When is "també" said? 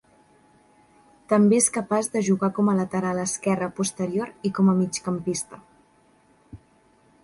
1.33-1.59